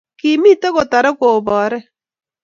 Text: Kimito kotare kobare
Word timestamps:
Kimito 0.19 0.67
kotare 0.75 1.09
kobare 1.19 1.79